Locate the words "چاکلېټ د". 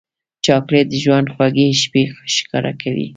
0.45-0.95